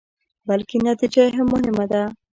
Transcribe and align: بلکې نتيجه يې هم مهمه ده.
بلکې 0.47 0.77
نتيجه 0.89 1.21
يې 1.27 1.33
هم 1.37 1.47
مهمه 1.53 1.85
ده. 1.91 2.01